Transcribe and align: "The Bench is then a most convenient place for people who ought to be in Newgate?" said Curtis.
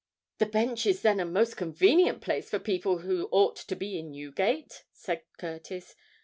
"The 0.39 0.47
Bench 0.47 0.87
is 0.87 1.03
then 1.03 1.19
a 1.19 1.25
most 1.25 1.55
convenient 1.57 2.21
place 2.21 2.49
for 2.49 2.57
people 2.57 2.97
who 2.97 3.29
ought 3.31 3.55
to 3.57 3.75
be 3.75 3.99
in 3.99 4.09
Newgate?" 4.11 4.83
said 4.91 5.21
Curtis. 5.37 5.93